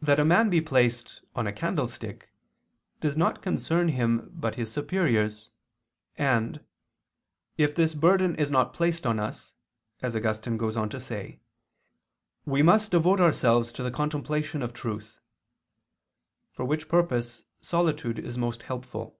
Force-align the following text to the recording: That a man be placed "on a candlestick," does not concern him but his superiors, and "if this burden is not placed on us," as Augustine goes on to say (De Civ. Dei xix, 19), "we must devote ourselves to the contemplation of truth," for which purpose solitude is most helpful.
That 0.00 0.18
a 0.18 0.24
man 0.24 0.48
be 0.48 0.62
placed 0.62 1.20
"on 1.36 1.46
a 1.46 1.52
candlestick," 1.52 2.32
does 3.02 3.14
not 3.14 3.42
concern 3.42 3.88
him 3.88 4.30
but 4.32 4.54
his 4.54 4.72
superiors, 4.72 5.50
and 6.16 6.64
"if 7.58 7.74
this 7.74 7.92
burden 7.94 8.34
is 8.36 8.50
not 8.50 8.72
placed 8.72 9.06
on 9.06 9.18
us," 9.20 9.54
as 10.00 10.16
Augustine 10.16 10.56
goes 10.56 10.78
on 10.78 10.88
to 10.88 10.98
say 10.98 11.26
(De 11.26 11.28
Civ. 11.28 11.30
Dei 11.30 11.32
xix, 11.32 12.46
19), 12.46 12.52
"we 12.54 12.62
must 12.62 12.90
devote 12.90 13.20
ourselves 13.20 13.70
to 13.72 13.82
the 13.82 13.90
contemplation 13.90 14.62
of 14.62 14.72
truth," 14.72 15.20
for 16.50 16.64
which 16.64 16.88
purpose 16.88 17.44
solitude 17.60 18.18
is 18.18 18.38
most 18.38 18.62
helpful. 18.62 19.18